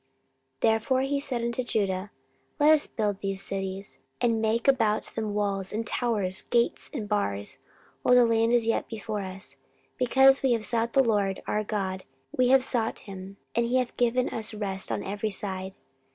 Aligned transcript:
14:014:007 0.61 0.61
Therefore 0.61 1.01
he 1.01 1.19
said 1.19 1.41
unto 1.43 1.63
Judah, 1.63 2.11
Let 2.59 2.71
us 2.71 2.87
build 2.87 3.19
these 3.21 3.43
cities, 3.43 3.99
and 4.19 4.41
make 4.41 4.67
about 4.67 5.03
them 5.13 5.35
walls, 5.35 5.71
and 5.71 5.85
towers, 5.85 6.41
gates, 6.41 6.89
and 6.91 7.07
bars, 7.07 7.59
while 8.01 8.15
the 8.15 8.25
land 8.25 8.51
is 8.51 8.65
yet 8.65 8.87
before 8.89 9.21
us; 9.21 9.57
because 9.99 10.41
we 10.41 10.53
have 10.53 10.65
sought 10.65 10.93
the 10.93 11.03
LORD 11.03 11.43
our 11.45 11.63
God, 11.63 12.03
we 12.35 12.47
have 12.47 12.63
sought 12.63 12.97
him, 13.01 13.37
and 13.53 13.67
he 13.67 13.77
hath 13.77 13.95
given 13.95 14.27
us 14.29 14.55
rest 14.55 14.91
on 14.91 15.03
every 15.03 15.29
side. 15.29 15.75